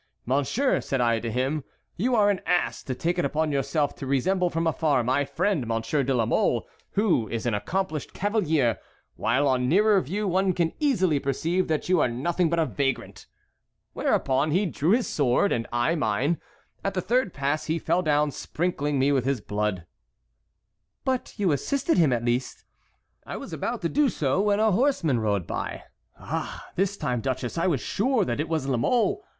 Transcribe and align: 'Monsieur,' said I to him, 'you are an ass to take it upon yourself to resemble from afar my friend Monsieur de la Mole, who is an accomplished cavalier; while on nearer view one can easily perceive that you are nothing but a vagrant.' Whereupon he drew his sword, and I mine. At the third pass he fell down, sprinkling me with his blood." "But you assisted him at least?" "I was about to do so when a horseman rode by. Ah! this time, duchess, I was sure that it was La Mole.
'Monsieur,' 0.25 0.81
said 0.81 0.99
I 0.99 1.19
to 1.19 1.29
him, 1.31 1.63
'you 1.95 2.15
are 2.15 2.31
an 2.31 2.41
ass 2.47 2.81
to 2.85 2.95
take 2.95 3.19
it 3.19 3.23
upon 3.23 3.51
yourself 3.51 3.93
to 3.97 4.07
resemble 4.07 4.49
from 4.49 4.65
afar 4.65 5.03
my 5.03 5.25
friend 5.25 5.67
Monsieur 5.67 6.01
de 6.01 6.11
la 6.11 6.25
Mole, 6.25 6.67
who 6.93 7.27
is 7.29 7.45
an 7.45 7.53
accomplished 7.53 8.11
cavalier; 8.11 8.79
while 9.15 9.47
on 9.47 9.69
nearer 9.69 10.01
view 10.01 10.27
one 10.27 10.53
can 10.53 10.73
easily 10.79 11.19
perceive 11.19 11.67
that 11.67 11.87
you 11.87 11.99
are 11.99 12.07
nothing 12.07 12.49
but 12.49 12.57
a 12.57 12.65
vagrant.' 12.65 13.27
Whereupon 13.93 14.49
he 14.49 14.65
drew 14.65 14.89
his 14.89 15.05
sword, 15.05 15.51
and 15.51 15.67
I 15.71 15.93
mine. 15.93 16.41
At 16.83 16.95
the 16.95 17.01
third 17.01 17.31
pass 17.31 17.65
he 17.65 17.77
fell 17.77 18.01
down, 18.01 18.31
sprinkling 18.31 18.97
me 18.97 19.11
with 19.11 19.25
his 19.25 19.39
blood." 19.39 19.85
"But 21.05 21.35
you 21.37 21.51
assisted 21.51 21.99
him 21.99 22.11
at 22.11 22.25
least?" 22.25 22.63
"I 23.23 23.37
was 23.37 23.53
about 23.53 23.83
to 23.83 23.87
do 23.89 24.09
so 24.09 24.41
when 24.41 24.59
a 24.59 24.71
horseman 24.71 25.19
rode 25.19 25.45
by. 25.45 25.83
Ah! 26.19 26.69
this 26.75 26.97
time, 26.97 27.21
duchess, 27.21 27.55
I 27.55 27.67
was 27.67 27.81
sure 27.81 28.25
that 28.25 28.39
it 28.39 28.49
was 28.49 28.65
La 28.65 28.77
Mole. 28.77 29.23